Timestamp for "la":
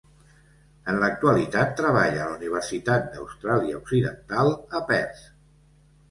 2.31-2.37